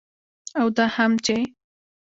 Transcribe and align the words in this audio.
او 0.59 0.67
دا 0.77 0.85
هم 0.95 1.11
چې 1.25 1.35